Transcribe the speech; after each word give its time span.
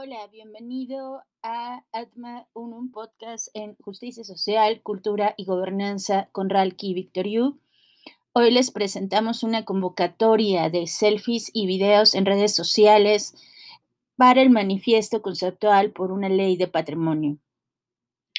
Hola, 0.00 0.28
bienvenido 0.30 1.24
a 1.42 1.82
Atma 1.90 2.46
Unum 2.54 2.92
Podcast 2.92 3.48
en 3.52 3.74
Justicia 3.80 4.22
Social, 4.22 4.80
Cultura 4.80 5.34
y 5.36 5.44
Gobernanza 5.44 6.28
con 6.30 6.50
Ralki 6.50 6.94
Victoriu. 6.94 7.58
Hoy 8.32 8.52
les 8.52 8.70
presentamos 8.70 9.42
una 9.42 9.64
convocatoria 9.64 10.70
de 10.70 10.86
selfies 10.86 11.50
y 11.52 11.66
videos 11.66 12.14
en 12.14 12.26
redes 12.26 12.54
sociales 12.54 13.34
para 14.14 14.40
el 14.40 14.50
manifiesto 14.50 15.20
conceptual 15.20 15.90
por 15.90 16.12
una 16.12 16.28
ley 16.28 16.56
de 16.56 16.68
patrimonio. 16.68 17.38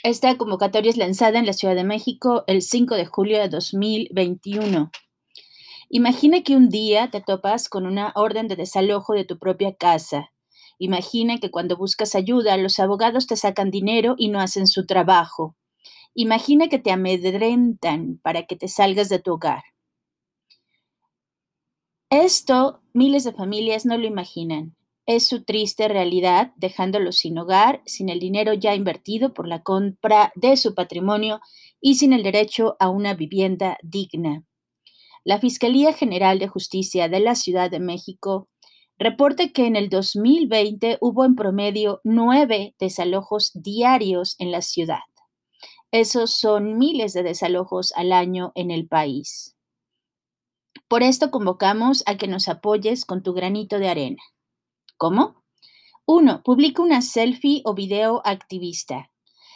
Esta 0.01 0.37
convocatoria 0.37 0.91
es 0.91 0.95
lanzada 0.95 1.39
en 1.39 1.45
la 1.45 1.51
Ciudad 1.51 1.75
de 1.75 1.83
México 1.83 2.45
el 2.47 2.61
5 2.61 2.95
de 2.95 3.05
julio 3.05 3.37
de 3.37 3.49
2021. 3.49 4.91
Imagina 5.89 6.41
que 6.41 6.55
un 6.55 6.69
día 6.69 7.11
te 7.11 7.19
topas 7.19 7.67
con 7.67 7.85
una 7.85 8.13
orden 8.15 8.47
de 8.47 8.55
desalojo 8.55 9.13
de 9.13 9.25
tu 9.25 9.37
propia 9.37 9.75
casa 9.75 10.31
Imagina 10.79 11.39
que 11.39 11.51
cuando 11.51 11.75
buscas 11.75 12.15
ayuda, 12.15 12.55
los 12.55 12.79
abogados 12.79 13.27
te 13.27 13.35
sacan 13.35 13.69
dinero 13.69 14.15
y 14.17 14.29
no 14.29 14.39
hacen 14.39 14.65
su 14.65 14.85
trabajo. 14.85 15.55
Imagina 16.15 16.69
que 16.69 16.79
te 16.79 16.91
amedrentan 16.91 18.19
para 18.23 18.47
que 18.47 18.55
te 18.55 18.69
salgas 18.69 19.09
de 19.09 19.19
tu 19.19 19.33
hogar. 19.33 19.61
Esto 22.09 22.81
miles 22.93 23.25
de 23.25 23.33
familias 23.33 23.85
no 23.85 23.97
lo 23.97 24.07
imaginan. 24.07 24.75
Es 25.05 25.27
su 25.27 25.43
triste 25.43 25.87
realidad, 25.89 26.53
dejándolos 26.55 27.17
sin 27.17 27.37
hogar, 27.37 27.81
sin 27.85 28.09
el 28.09 28.19
dinero 28.19 28.53
ya 28.53 28.73
invertido 28.73 29.33
por 29.33 29.47
la 29.47 29.61
compra 29.61 30.31
de 30.35 30.55
su 30.55 30.75
patrimonio 30.75 31.41
y 31.81 31.95
sin 31.95 32.13
el 32.13 32.23
derecho 32.23 32.77
a 32.79 32.89
una 32.89 33.15
vivienda 33.15 33.77
digna. 33.83 34.43
La 35.25 35.39
Fiscalía 35.39 35.91
General 35.93 36.39
de 36.39 36.47
Justicia 36.47 37.09
de 37.09 37.19
la 37.19 37.35
Ciudad 37.35 37.69
de 37.69 37.79
México 37.79 38.47
reporta 38.99 39.47
que 39.47 39.65
en 39.65 39.77
el 39.77 39.89
2020 39.89 40.97
hubo 40.99 41.23
en 41.23 41.35
promedio 41.35 42.01
nueve 42.03 42.75
desalojos 42.79 43.51
diarios 43.53 44.35
en 44.39 44.51
la 44.51 44.61
ciudad. 44.61 44.99
Esos 45.91 46.31
son 46.31 46.77
miles 46.77 47.13
de 47.13 47.23
desalojos 47.23 47.93
al 47.95 48.11
año 48.11 48.51
en 48.55 48.71
el 48.71 48.87
país. 48.87 49.55
Por 50.89 51.01
esto 51.01 51.31
convocamos 51.31 52.03
a 52.07 52.17
que 52.17 52.27
nos 52.27 52.49
apoyes 52.49 53.05
con 53.05 53.23
tu 53.23 53.33
granito 53.33 53.79
de 53.79 53.87
arena. 53.87 54.21
¿Cómo? 54.97 55.43
Uno, 56.05 56.43
Publica 56.43 56.81
una 56.81 57.01
selfie 57.01 57.61
o 57.63 57.73
video 57.73 58.21
activista. 58.25 59.11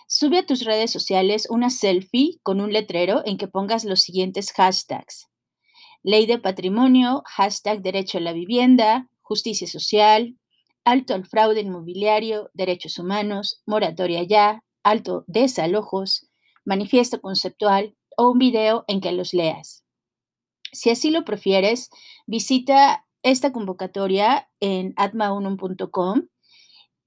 Sube 0.08 0.39
a 0.39 0.45
tus 0.45 0.64
redes 0.64 0.92
sociales 0.92 1.48
una 1.50 1.70
selfie 1.70 2.39
con 2.44 2.62
un 2.62 2.72
letrero 2.72 3.23
en 3.26 3.38
que 3.38 3.48
pongas 3.48 3.84
los 3.84 4.02
siguientes 4.02 4.54
hashtags. 4.54 5.28
Ley 6.02 6.28
de 6.28 6.38
patrimonio, 6.38 7.23
hashtag 7.26 7.82
derecho 7.82 8.20
a 8.20 8.22
la 8.22 8.34
vivienda, 8.34 9.10
justicia 9.34 9.67
social, 9.67 10.38
alto 10.86 11.16
al 11.16 11.26
fraude 11.26 11.62
inmobiliario, 11.62 12.52
derechos 12.53 13.00
humanos, 13.00 13.64
moratoria 13.66 14.22
ya, 14.22 14.64
alto 14.84 15.23
desalojos, 15.26 16.30
manifiesto 16.66 17.20
conceptual 17.20 17.95
o 18.16 18.30
un 18.30 18.38
video 18.38 18.86
en 18.88 19.02
que 19.02 19.11
los 19.11 19.34
leas. 19.34 19.84
Si 20.72 20.92
así 20.92 21.09
lo 21.09 21.26
prefieres, 21.26 21.89
visita 22.28 23.08
esta 23.23 23.52
convocatoria 23.52 24.50
en 24.59 24.94
atmaunum.com 24.98 26.28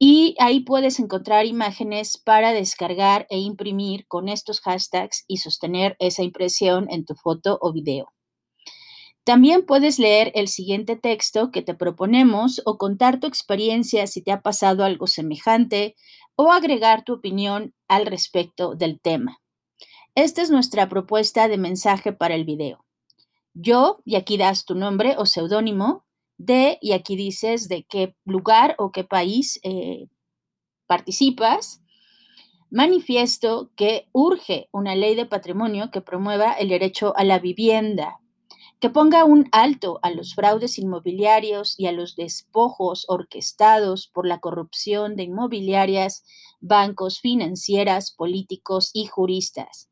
y 0.01 0.35
ahí 0.41 0.61
puedes 0.61 0.99
encontrar 0.99 1.47
imágenes 1.47 2.19
para 2.19 2.53
descargar 2.53 3.29
e 3.31 3.39
imprimir 3.39 4.09
con 4.09 4.29
estos 4.29 4.61
hashtags 4.63 5.25
y 5.29 5.37
sostener 5.37 5.95
esa 6.01 6.25
impresión 6.25 6.89
en 6.91 7.05
tu 7.05 7.15
foto 7.15 7.57
o 7.61 7.73
video. 7.73 8.16
También 9.27 9.67
puedes 9.67 9.99
leer 9.99 10.31
el 10.37 10.47
siguiente 10.47 10.95
texto 10.95 11.51
que 11.51 11.61
te 11.61 11.75
proponemos 11.75 12.63
o 12.65 12.79
contar 12.79 13.19
tu 13.19 13.27
experiencia 13.27 14.07
si 14.07 14.23
te 14.23 14.31
ha 14.31 14.41
pasado 14.41 14.85
algo 14.85 15.09
semejante 15.09 15.97
o 16.37 16.53
agregar 16.53 17.03
tu 17.03 17.15
opinión 17.15 17.75
al 17.89 18.07
respecto 18.07 18.77
del 18.77 19.01
tema. 19.01 19.41
Esta 20.15 20.43
es 20.43 20.51
nuestra 20.51 20.89
propuesta 20.89 21.49
de 21.49 21.59
mensaje 21.59 22.13
para 22.13 22.37
el 22.37 22.45
video. 22.45 22.85
Yo, 23.53 24.01
y 24.05 24.15
aquí 24.15 24.37
das 24.37 24.65
tu 24.65 24.77
nombre 24.77 25.17
o 25.19 25.27
seudónimo, 25.27 26.07
de, 26.39 26.79
y 26.81 26.93
aquí 26.93 27.17
dices 27.17 27.67
de 27.67 27.83
qué 27.83 28.15
lugar 28.25 28.77
o 28.79 28.93
qué 28.93 29.03
país 29.03 29.59
eh, 29.65 30.07
participas, 30.87 31.83
manifiesto 32.71 33.73
que 33.75 34.07
urge 34.13 34.69
una 34.71 34.95
ley 34.95 35.17
de 35.17 35.27
patrimonio 35.27 35.91
que 35.91 36.01
promueva 36.01 36.53
el 36.53 36.69
derecho 36.69 37.13
a 37.17 37.25
la 37.25 37.41
vivienda 37.41 38.21
que 38.81 38.91
ponga 38.91 39.25
un 39.25 39.49
alto 39.53 39.99
a 40.03 40.11
los 40.11 40.35
fraudes 40.35 40.79
inmobiliarios 40.79 41.79
y 41.79 41.87
a 41.87 41.93
los 41.93 42.15
despojos 42.15 43.07
orquestados 43.09 44.09
por 44.09 44.27
la 44.27 44.39
corrupción 44.39 45.17
de 45.17 45.25
inmobiliarias, 45.25 46.25
bancos, 46.61 47.21
financieras, 47.21 48.11
políticos 48.11 48.91
y 48.93 49.07
juristas. 49.07 49.89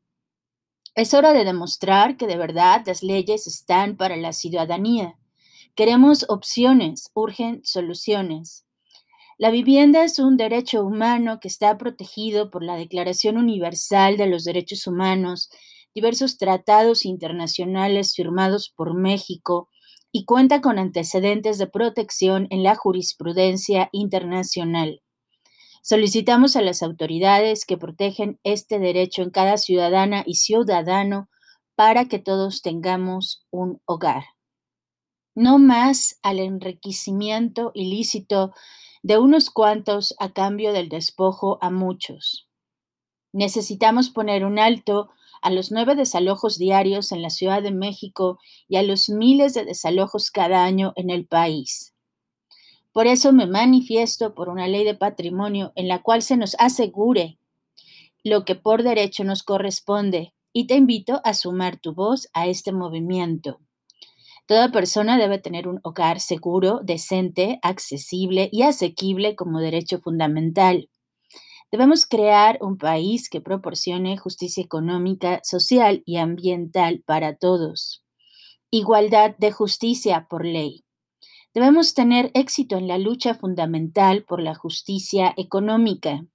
Es 0.93 1.13
hora 1.13 1.33
de 1.33 1.43
demostrar 1.43 2.15
que 2.15 2.27
de 2.27 2.37
verdad 2.37 2.83
las 2.85 3.01
leyes 3.01 3.47
están 3.47 3.97
para 3.97 4.15
la 4.17 4.33
ciudadanía. 4.33 5.17
Queremos 5.73 6.25
opciones, 6.29 7.09
urgen 7.13 7.61
soluciones. 7.65 8.65
La 9.37 9.49
vivienda 9.49 10.05
es 10.05 10.19
un 10.19 10.37
derecho 10.37 10.85
humano 10.85 11.41
que 11.41 11.49
está 11.49 11.77
protegido 11.77 12.49
por 12.49 12.63
la 12.63 12.77
Declaración 12.77 13.35
Universal 13.35 14.15
de 14.15 14.27
los 14.27 14.45
Derechos 14.45 14.87
Humanos 14.87 15.49
diversos 15.95 16.37
tratados 16.37 17.05
internacionales 17.05 18.13
firmados 18.13 18.69
por 18.69 18.93
México 18.93 19.69
y 20.11 20.25
cuenta 20.25 20.61
con 20.61 20.77
antecedentes 20.77 21.57
de 21.57 21.67
protección 21.67 22.47
en 22.49 22.63
la 22.63 22.75
jurisprudencia 22.75 23.89
internacional. 23.93 25.01
Solicitamos 25.81 26.55
a 26.55 26.61
las 26.61 26.83
autoridades 26.83 27.65
que 27.65 27.77
protegen 27.77 28.39
este 28.43 28.79
derecho 28.79 29.21
en 29.21 29.29
cada 29.29 29.57
ciudadana 29.57 30.23
y 30.25 30.35
ciudadano 30.35 31.29
para 31.75 32.05
que 32.05 32.19
todos 32.19 32.61
tengamos 32.61 33.45
un 33.49 33.81
hogar. 33.85 34.23
No 35.33 35.59
más 35.59 36.19
al 36.23 36.39
enriquecimiento 36.39 37.71
ilícito 37.73 38.53
de 39.03 39.17
unos 39.17 39.49
cuantos 39.49 40.15
a 40.17 40.33
cambio 40.33 40.73
del 40.73 40.89
despojo 40.89 41.57
a 41.61 41.69
muchos. 41.69 42.49
Necesitamos 43.35 44.11
poner 44.11 44.45
un 44.45 44.59
alto 44.59 45.09
a 45.41 45.49
los 45.49 45.69
nueve 45.69 45.95
desalojos 45.95 46.57
diarios 46.57 47.11
en 47.11 47.21
la 47.21 47.29
Ciudad 47.29 47.61
de 47.61 47.73
México 47.73 48.39
y 48.69 48.77
a 48.77 48.81
los 48.81 49.09
miles 49.09 49.53
de 49.53 49.65
desalojos 49.65 50.31
cada 50.31 50.63
año 50.63 50.93
en 50.95 51.09
el 51.09 51.25
país. 51.25 51.93
Por 52.93 53.07
eso 53.07 53.33
me 53.33 53.45
manifiesto 53.45 54.33
por 54.33 54.47
una 54.47 54.69
ley 54.69 54.85
de 54.85 54.95
patrimonio 54.95 55.73
en 55.75 55.89
la 55.89 56.01
cual 56.01 56.21
se 56.21 56.37
nos 56.37 56.55
asegure 56.59 57.37
lo 58.23 58.45
que 58.45 58.55
por 58.55 58.83
derecho 58.83 59.25
nos 59.25 59.43
corresponde 59.43 60.33
y 60.53 60.67
te 60.67 60.75
invito 60.75 61.19
a 61.25 61.33
sumar 61.33 61.75
tu 61.75 61.93
voz 61.93 62.29
a 62.31 62.47
este 62.47 62.71
movimiento. 62.71 63.59
Toda 64.45 64.71
persona 64.71 65.17
debe 65.17 65.39
tener 65.39 65.67
un 65.67 65.81
hogar 65.83 66.21
seguro, 66.21 66.79
decente, 66.83 67.59
accesible 67.63 68.47
y 68.53 68.61
asequible 68.61 69.35
como 69.35 69.59
derecho 69.59 69.99
fundamental. 69.99 70.87
Debemos 71.71 72.05
crear 72.05 72.57
un 72.61 72.77
país 72.77 73.29
que 73.29 73.41
proporcione 73.41 74.17
justicia 74.17 74.63
económica, 74.63 75.41
social 75.43 76.03
y 76.05 76.17
ambiental 76.17 77.03
para 77.05 77.35
todos. 77.35 78.03
Igualdad 78.71 79.35
de 79.37 79.51
justicia 79.51 80.27
por 80.29 80.45
ley. 80.45 80.85
Debemos 81.53 81.93
tener 81.93 82.31
éxito 82.33 82.77
en 82.77 82.87
la 82.87 82.97
lucha 82.97 83.33
fundamental 83.33 84.23
por 84.23 84.41
la 84.41 84.55
justicia 84.55 85.33
económica. 85.37 86.25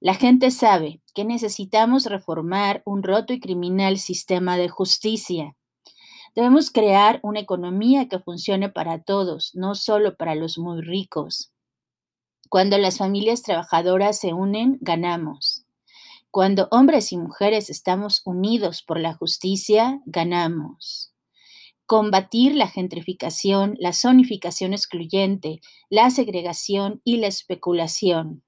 La 0.00 0.14
gente 0.14 0.50
sabe 0.50 1.00
que 1.14 1.24
necesitamos 1.24 2.06
reformar 2.06 2.82
un 2.84 3.02
roto 3.02 3.32
y 3.32 3.40
criminal 3.40 3.98
sistema 3.98 4.56
de 4.56 4.68
justicia. 4.68 5.56
Debemos 6.34 6.70
crear 6.70 7.18
una 7.22 7.40
economía 7.40 8.08
que 8.08 8.18
funcione 8.18 8.68
para 8.68 9.02
todos, 9.02 9.54
no 9.54 9.74
solo 9.74 10.16
para 10.16 10.34
los 10.34 10.58
muy 10.58 10.82
ricos. 10.82 11.50
Cuando 12.48 12.78
las 12.78 12.98
familias 12.98 13.42
trabajadoras 13.42 14.18
se 14.20 14.32
unen, 14.32 14.78
ganamos. 14.80 15.64
Cuando 16.30 16.68
hombres 16.70 17.12
y 17.12 17.16
mujeres 17.16 17.70
estamos 17.70 18.22
unidos 18.24 18.82
por 18.82 19.00
la 19.00 19.14
justicia, 19.14 20.00
ganamos. 20.06 21.12
Combatir 21.86 22.54
la 22.54 22.68
gentrificación, 22.68 23.74
la 23.78 23.92
zonificación 23.92 24.72
excluyente, 24.72 25.60
la 25.88 26.10
segregación 26.10 27.00
y 27.04 27.16
la 27.18 27.28
especulación. 27.28 28.44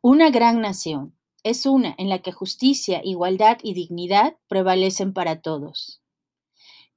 Una 0.00 0.30
gran 0.30 0.60
nación 0.60 1.16
es 1.44 1.66
una 1.66 1.94
en 1.98 2.08
la 2.08 2.20
que 2.20 2.32
justicia, 2.32 3.00
igualdad 3.04 3.58
y 3.62 3.74
dignidad 3.74 4.36
prevalecen 4.48 5.12
para 5.12 5.40
todos. 5.40 6.02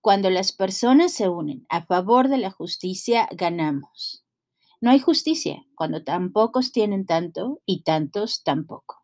Cuando 0.01 0.29
las 0.29 0.51
personas 0.51 1.11
se 1.13 1.29
unen 1.29 1.65
a 1.69 1.85
favor 1.85 2.27
de 2.27 2.37
la 2.37 2.51
justicia, 2.51 3.27
ganamos. 3.31 4.20
No 4.81 4.89
hay 4.89 4.99
justicia 4.99 5.63
cuando 5.75 6.03
tan 6.03 6.31
pocos 6.33 6.71
tienen 6.71 7.05
tanto 7.05 7.61
y 7.65 7.83
tantos 7.83 8.43
tampoco. 8.43 9.03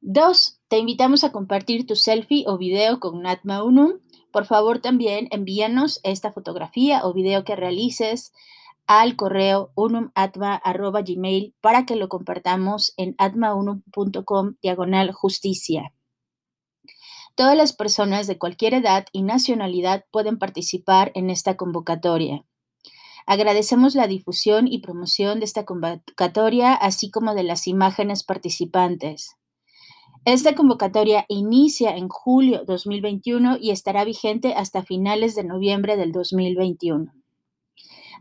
Dos, 0.00 0.60
te 0.68 0.78
invitamos 0.78 1.24
a 1.24 1.32
compartir 1.32 1.86
tu 1.86 1.96
selfie 1.96 2.44
o 2.46 2.58
video 2.58 3.00
con 3.00 3.22
Natma 3.22 3.64
Unum. 3.64 3.94
Por 4.30 4.44
favor, 4.44 4.80
también 4.80 5.26
envíanos 5.30 6.00
esta 6.04 6.32
fotografía 6.32 7.00
o 7.04 7.14
video 7.14 7.44
que 7.44 7.56
realices 7.56 8.32
al 8.86 9.16
correo 9.16 9.72
unumatma.gmail 9.74 11.54
para 11.60 11.86
que 11.86 11.96
lo 11.96 12.08
compartamos 12.08 12.92
en 12.98 13.14
atmaunum.com 13.18 14.54
diagonal 14.62 15.12
justicia. 15.12 15.92
Todas 17.34 17.56
las 17.56 17.72
personas 17.72 18.26
de 18.26 18.38
cualquier 18.38 18.74
edad 18.74 19.06
y 19.12 19.22
nacionalidad 19.22 20.04
pueden 20.10 20.38
participar 20.38 21.10
en 21.14 21.30
esta 21.30 21.56
convocatoria. 21.56 22.44
Agradecemos 23.26 23.96
la 23.96 24.06
difusión 24.06 24.68
y 24.68 24.78
promoción 24.78 25.40
de 25.40 25.46
esta 25.46 25.64
convocatoria, 25.64 26.74
así 26.74 27.10
como 27.10 27.34
de 27.34 27.42
las 27.42 27.66
imágenes 27.66 28.22
participantes. 28.22 29.34
Esta 30.24 30.54
convocatoria 30.54 31.24
inicia 31.28 31.96
en 31.96 32.08
julio 32.08 32.64
2021 32.64 33.58
y 33.60 33.72
estará 33.72 34.04
vigente 34.04 34.54
hasta 34.54 34.84
finales 34.84 35.34
de 35.34 35.42
noviembre 35.42 35.96
del 35.96 36.12
2021. 36.12 37.12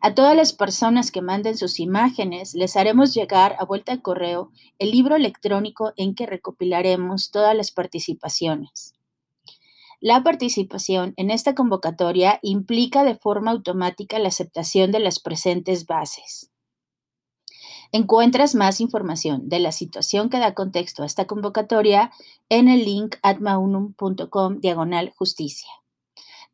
A 0.02 0.14
todas 0.16 0.36
las 0.36 0.54
personas 0.54 1.12
que 1.12 1.22
manden 1.22 1.56
sus 1.56 1.80
imágenes, 1.80 2.56
les 2.56 2.76
haremos 2.76 3.14
llegar 3.14 3.56
a 3.60 3.66
vuelta 3.66 3.96
de 3.96 4.02
correo 4.02 4.52
el 4.80 4.90
libro 4.92 5.16
electrónico 5.16 5.94
en 5.98 6.16
que 6.16 6.26
recopilaremos 6.26 7.30
todas 7.30 7.56
las 7.56 7.72
participaciones. 7.72 8.95
La 10.02 10.24
participación 10.24 11.14
en 11.18 11.32
esta 11.32 11.56
convocatoria 11.56 12.40
implica 12.42 13.04
de 13.04 13.16
forma 13.16 13.52
automática 13.52 14.20
la 14.20 14.28
aceptación 14.28 14.92
de 14.92 15.00
las 15.00 15.20
presentes 15.20 15.86
bases. 15.86 16.52
Encuentras 17.92 18.56
más 18.56 18.82
información 18.82 19.48
de 19.48 19.60
la 19.60 19.72
situación 19.72 20.30
que 20.30 20.40
da 20.40 20.54
contexto 20.54 21.04
a 21.04 21.06
esta 21.06 21.26
convocatoria 21.26 22.12
en 22.50 22.68
el 22.68 22.84
link 22.84 23.16
atmaunum.com 23.24 24.60
diagonal 24.60 25.14
justicia. 25.16 25.70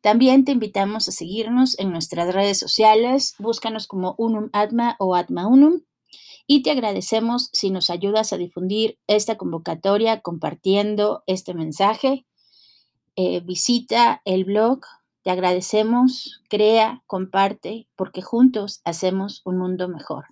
También 0.02 0.44
te 0.44 0.52
invitamos 0.52 1.08
a 1.08 1.12
seguirnos 1.12 1.78
en 1.78 1.90
nuestras 1.90 2.34
redes 2.34 2.58
sociales, 2.58 3.34
búscanos 3.38 3.86
como 3.86 4.14
Unum 4.18 4.50
Atma 4.52 4.96
o 4.98 5.14
Atma 5.14 5.46
Unum 5.46 5.82
y 6.46 6.62
te 6.62 6.72
agradecemos 6.72 7.50
si 7.52 7.70
nos 7.70 7.88
ayudas 7.88 8.32
a 8.32 8.36
difundir 8.36 8.98
esta 9.06 9.36
convocatoria 9.36 10.20
compartiendo 10.20 11.22
este 11.26 11.54
mensaje. 11.54 12.26
Eh, 13.16 13.40
visita 13.40 14.22
el 14.24 14.44
blog, 14.44 14.80
te 15.22 15.30
agradecemos, 15.30 16.42
crea, 16.48 17.02
comparte, 17.06 17.86
porque 17.94 18.22
juntos 18.22 18.80
hacemos 18.84 19.42
un 19.44 19.58
mundo 19.58 19.88
mejor. 19.88 20.26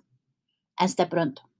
Hasta 0.77 1.09
pronto. 1.09 1.50